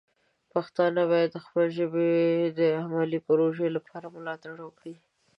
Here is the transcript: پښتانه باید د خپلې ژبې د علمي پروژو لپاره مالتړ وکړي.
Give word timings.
پښتانه 0.53 1.01
باید 1.11 1.29
د 1.33 1.37
خپلې 1.45 1.69
ژبې 1.77 2.09
د 2.59 2.59
علمي 2.79 3.19
پروژو 3.27 3.65
لپاره 3.75 4.05
مالتړ 4.15 4.55
وکړي. 4.63 4.95